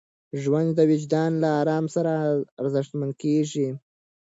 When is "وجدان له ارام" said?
0.91-1.85